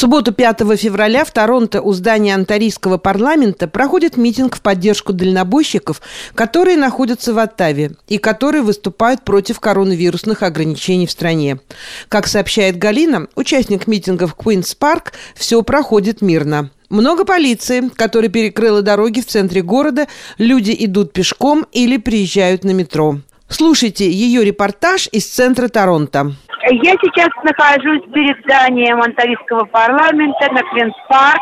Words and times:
субботу 0.00 0.32
5 0.32 0.60
февраля 0.78 1.26
в 1.26 1.30
Торонто 1.30 1.82
у 1.82 1.92
здания 1.92 2.34
Онтарийского 2.34 2.96
парламента 2.96 3.68
проходит 3.68 4.16
митинг 4.16 4.56
в 4.56 4.62
поддержку 4.62 5.12
дальнобойщиков, 5.12 6.00
которые 6.34 6.78
находятся 6.78 7.34
в 7.34 7.38
Оттаве 7.38 7.92
и 8.08 8.16
которые 8.16 8.62
выступают 8.62 9.26
против 9.26 9.60
коронавирусных 9.60 10.42
ограничений 10.42 11.06
в 11.06 11.10
стране. 11.10 11.60
Как 12.08 12.28
сообщает 12.28 12.78
Галина, 12.78 13.26
участник 13.34 13.86
митинга 13.86 14.26
в 14.26 14.34
Куинс 14.34 14.74
Парк, 14.74 15.12
все 15.34 15.62
проходит 15.62 16.22
мирно. 16.22 16.70
Много 16.88 17.26
полиции, 17.26 17.90
которая 17.94 18.30
перекрыла 18.30 18.80
дороги 18.80 19.20
в 19.20 19.26
центре 19.26 19.60
города, 19.60 20.08
люди 20.38 20.74
идут 20.78 21.12
пешком 21.12 21.66
или 21.72 21.98
приезжают 21.98 22.64
на 22.64 22.70
метро. 22.70 23.18
Слушайте 23.50 24.10
ее 24.10 24.44
репортаж 24.44 25.10
из 25.12 25.26
центра 25.26 25.68
Торонто. 25.68 26.36
Я 26.72 26.92
сейчас 27.02 27.30
нахожусь 27.42 28.02
перед 28.14 28.38
зданием 28.44 29.02
Онтарийского 29.02 29.64
парламента 29.64 30.52
на 30.52 30.62
Квинс-парк. 30.70 31.40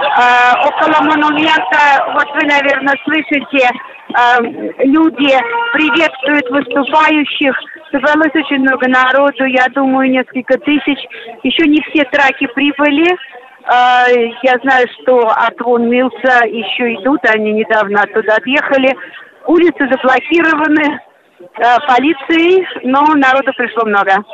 Э, 0.00 0.52
около 0.64 1.10
монумента, 1.10 2.06
вот 2.14 2.28
вы, 2.36 2.46
наверное, 2.46 2.94
слышите, 3.02 3.66
э, 3.66 4.84
люди 4.84 5.36
приветствуют 5.72 6.48
выступающих. 6.50 7.52
Собралось 7.90 8.32
очень 8.32 8.60
много 8.60 8.88
народу, 8.88 9.44
я 9.44 9.66
думаю, 9.74 10.08
несколько 10.08 10.56
тысяч. 10.60 10.98
Еще 11.42 11.66
не 11.66 11.82
все 11.90 12.04
траки 12.04 12.46
прибыли. 12.46 13.10
Э, 13.10 14.30
я 14.44 14.54
знаю, 14.62 14.86
что 15.02 15.30
от 15.30 15.60
Вон 15.62 15.90
Милса 15.90 16.46
еще 16.46 16.94
идут, 16.94 17.24
они 17.24 17.54
недавно 17.54 18.02
оттуда 18.02 18.36
отъехали. 18.36 18.96
Улицы 19.46 19.88
заблокированы 19.90 21.00
полицией, 21.88 22.64
но 22.84 23.02
народу 23.16 23.52
пришло 23.56 23.84
много. 23.84 24.24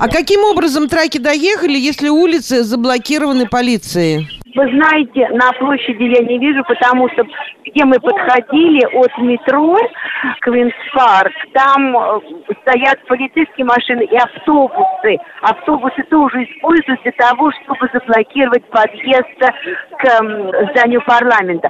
А 0.00 0.08
каким 0.08 0.44
образом 0.44 0.88
траки 0.88 1.18
доехали, 1.18 1.76
если 1.76 2.08
улицы 2.08 2.62
заблокированы 2.62 3.48
полицией? 3.48 4.28
Вы 4.54 4.70
знаете, 4.70 5.28
на 5.30 5.52
площади 5.52 6.04
я 6.04 6.24
не 6.24 6.38
вижу, 6.38 6.64
потому 6.64 7.08
что 7.10 7.24
где 7.64 7.84
мы 7.84 7.98
подходили 8.00 8.84
от 8.94 9.16
метро 9.18 9.76
Квинс-парк, 10.40 11.32
там 11.52 11.96
э, 11.96 12.20
стоят 12.62 13.04
полицейские 13.06 13.66
машины 13.66 14.04
и 14.04 14.16
автобусы. 14.16 15.18
Автобусы 15.42 16.02
тоже 16.10 16.44
используют 16.44 17.02
для 17.02 17.12
того, 17.12 17.52
чтобы 17.52 17.90
заблокировать 17.92 18.64
подъезд 18.70 19.28
к 19.98 20.72
зданию 20.72 21.02
парламента. 21.04 21.68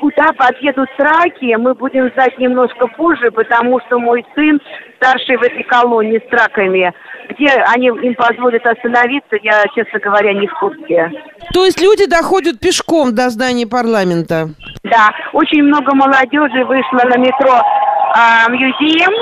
Куда 0.00 0.32
подъедут 0.32 0.88
траки, 0.96 1.54
мы 1.56 1.74
будем 1.74 2.10
знать 2.14 2.38
немножко 2.38 2.86
позже, 2.86 3.30
потому 3.30 3.80
что 3.80 3.98
мой 3.98 4.24
сын, 4.34 4.58
старший 4.96 5.36
в 5.36 5.42
этой 5.42 5.62
колонии 5.64 6.18
с 6.18 6.30
траками, 6.30 6.92
где 7.28 7.48
они 7.74 7.88
им 7.88 8.14
позволят 8.14 8.64
остановиться, 8.66 9.36
я, 9.42 9.62
честно 9.74 10.00
говоря, 10.00 10.32
не 10.32 10.46
в 10.46 10.54
курсе. 10.54 11.10
То 11.52 11.66
есть 11.66 11.80
люди 11.82 12.06
доходят 12.06 12.58
пешком 12.60 13.14
до 13.14 13.28
здания 13.28 13.66
парламента? 13.66 14.48
Да, 14.82 15.10
очень 15.34 15.62
много 15.64 15.94
молодежи 15.94 16.64
вышло 16.64 17.06
на 17.06 17.18
метро 17.18 17.60
э, 17.60 18.50
Мюзеем 18.50 19.12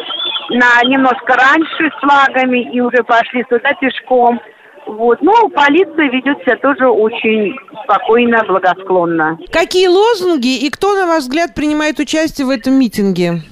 на 0.51 0.89
немножко 0.89 1.35
раньше 1.35 1.91
с 1.91 2.01
флагами 2.01 2.71
и 2.73 2.81
уже 2.81 3.03
пошли 3.05 3.45
сюда 3.49 3.75
пешком. 3.75 4.41
Вот. 4.89 5.21
Ну, 5.21 5.33
полиция 5.51 6.09
ведет 6.11 6.39
себя 6.41 6.57
тоже 6.57 6.89
очень 6.89 7.55
спокойно, 7.85 8.43
благосклонно. 8.49 9.39
Какие 9.53 9.87
лозунги 9.87 10.65
и 10.65 10.71
кто, 10.71 10.95
на 10.95 11.07
ваш 11.07 11.25
взгляд, 11.25 11.55
принимает 11.55 11.99
участие 11.99 12.47
в 12.47 12.51
этом 12.51 12.75
митинге? 12.75 13.43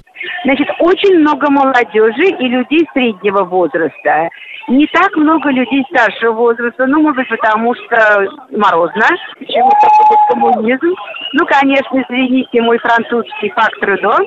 Значит, 0.45 0.69
очень 0.81 1.19
много 1.19 1.51
молодежи 1.51 2.29
и 2.39 2.49
людей 2.49 2.89
среднего 2.95 3.45
возраста. 3.45 4.31
Не 4.69 4.87
так 4.87 5.15
много 5.17 5.51
людей 5.51 5.85
старшего 5.91 6.33
возраста, 6.33 6.87
ну, 6.87 7.03
может 7.03 7.19
быть, 7.19 7.29
потому 7.29 7.75
что 7.75 8.27
морозно, 8.51 9.07
почему-то 9.39 9.89
коммунизм. 10.31 10.95
Ну, 11.35 11.47
конечно, 11.47 12.03
извините, 12.03 12.63
мой 12.63 12.79
французский 12.79 13.51
фактор, 13.51 14.01
да. 14.01 14.19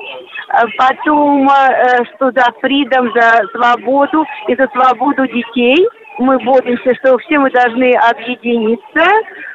Потом, 0.78 1.48
э, 1.48 2.04
что 2.14 2.30
за 2.30 2.46
фридом, 2.60 3.12
за 3.14 3.42
свободу 3.52 4.24
и 4.48 4.54
за 4.54 4.68
свободу 4.68 5.26
детей– 5.26 5.86
мы 6.18 6.38
боремся, 6.38 6.94
что 6.96 7.16
все 7.18 7.38
мы 7.38 7.50
должны 7.50 7.92
объединиться, 7.94 9.04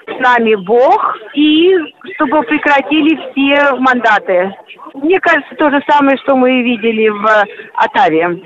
с 0.07 0.19
нами 0.19 0.55
Бог, 0.55 1.17
и 1.33 1.73
чтобы 2.15 2.41
прекратили 2.43 3.19
все 3.31 3.75
мандаты. 3.75 4.55
Мне 4.93 5.19
кажется, 5.19 5.55
то 5.55 5.69
же 5.69 5.81
самое, 5.87 6.17
что 6.17 6.35
мы 6.35 6.61
видели 6.61 7.09
в 7.09 7.45
Атаве. 7.75 8.41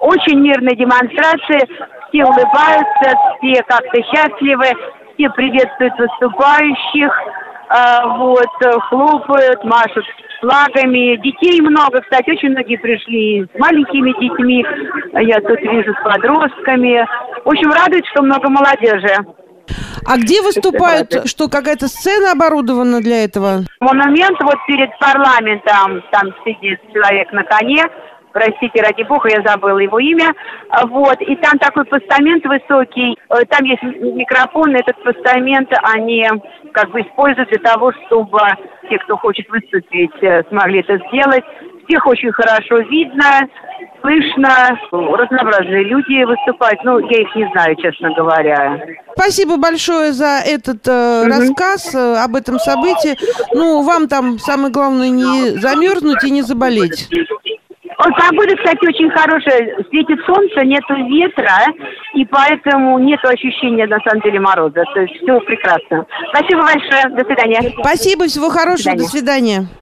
Очень 0.00 0.40
мирная 0.40 0.74
демонстрация, 0.74 1.60
все 2.08 2.24
улыбаются, 2.24 3.18
все 3.38 3.62
как-то 3.64 4.02
счастливы, 4.02 4.66
все 5.14 5.30
приветствуют 5.30 5.94
выступающих, 5.98 7.12
э, 7.68 8.06
вот, 8.16 8.82
хлопают, 8.88 9.62
машут 9.64 10.06
флагами. 10.40 11.16
Детей 11.16 11.60
много, 11.60 12.00
кстати, 12.00 12.30
очень 12.30 12.50
многие 12.50 12.76
пришли 12.76 13.44
с 13.44 13.58
маленькими 13.58 14.12
детьми. 14.20 14.64
Я 15.12 15.40
тут 15.40 15.60
вижу 15.60 15.94
с 15.94 16.02
подростками. 16.02 17.06
В 17.44 17.48
общем, 17.48 17.70
радует, 17.72 18.04
что 18.06 18.22
много 18.22 18.48
молодежи. 18.48 19.16
А 20.06 20.16
где 20.16 20.42
выступают, 20.42 21.28
что 21.28 21.48
какая-то 21.48 21.86
сцена 21.88 22.32
оборудована 22.32 23.00
для 23.00 23.24
этого? 23.24 23.60
Монумент 23.80 24.38
вот 24.40 24.56
перед 24.66 24.90
парламентом, 24.98 26.02
там 26.10 26.34
сидит 26.44 26.80
человек 26.92 27.30
на 27.32 27.44
коне, 27.44 27.84
простите, 28.32 28.82
ради 28.82 29.02
бога, 29.02 29.28
я 29.28 29.42
забыла 29.46 29.78
его 29.78 29.98
имя, 29.98 30.32
вот, 30.88 31.20
и 31.20 31.36
там 31.36 31.58
такой 31.58 31.84
постамент 31.84 32.44
высокий, 32.44 33.16
э, 33.28 33.44
там 33.48 33.64
есть 33.64 33.82
микрофон, 33.82 34.74
этот 34.74 35.02
постамент 35.02 35.70
они 35.94 36.26
как 36.72 36.90
бы 36.90 37.00
используют 37.02 37.50
для 37.50 37.58
того, 37.58 37.92
чтобы 38.06 38.40
те, 38.88 38.98
кто 38.98 39.16
хочет 39.16 39.48
выступить, 39.48 40.22
э, 40.22 40.42
смогли 40.48 40.80
это 40.80 40.98
сделать. 41.08 41.44
Всех 41.88 42.06
очень 42.06 42.32
хорошо 42.32 42.78
видно, 42.78 43.48
слышно, 44.00 44.78
разнообразные 44.90 45.84
люди 45.84 46.24
выступают, 46.24 46.82
ну, 46.84 46.98
я 46.98 47.22
их 47.22 47.34
не 47.34 47.48
знаю, 47.52 47.76
честно 47.76 48.12
говоря. 48.14 48.80
Спасибо 49.16 49.56
большое 49.56 50.12
за 50.12 50.40
этот 50.44 50.86
э, 50.86 51.22
угу. 51.22 51.28
рассказ 51.28 51.94
э, 51.94 52.16
об 52.16 52.36
этом 52.36 52.58
событии. 52.58 53.16
Ну, 53.54 53.82
вам 53.82 54.08
там 54.08 54.38
самое 54.38 54.72
главное 54.72 55.10
не 55.10 55.58
замерзнуть 55.58 56.24
и 56.24 56.30
не 56.30 56.42
заболеть. 56.42 57.08
Погода, 57.96 58.56
кстати, 58.56 58.86
очень 58.86 59.10
хорошая. 59.10 59.76
Светит 59.90 60.24
солнце, 60.24 60.64
нету 60.64 60.94
ветра, 60.94 61.66
и 62.14 62.24
поэтому 62.24 62.98
нет 62.98 63.22
ощущения, 63.24 63.86
на 63.86 63.98
самом 64.00 64.22
деле, 64.22 64.40
мороза. 64.40 64.82
То 64.94 65.00
есть 65.00 65.16
все 65.16 65.38
прекрасно. 65.40 66.06
Спасибо 66.30 66.62
большое. 66.62 67.14
До 67.14 67.24
свидания. 67.24 67.74
Спасибо, 67.78 68.26
всего 68.26 68.48
хорошего. 68.48 68.96
До 68.96 69.04
свидания. 69.04 69.60
До 69.60 69.66
свидания. 69.66 69.68